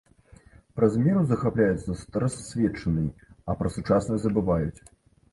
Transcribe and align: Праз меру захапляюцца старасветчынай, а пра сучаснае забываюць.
Праз 0.77 0.93
меру 1.05 1.19
захапляюцца 1.31 1.97
старасветчынай, 2.03 3.05
а 3.53 3.57
пра 3.59 3.67
сучаснае 3.75 4.17
забываюць. 4.25 4.79